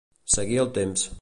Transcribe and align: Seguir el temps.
Seguir 0.37 0.59
el 0.65 0.71
temps. 0.79 1.09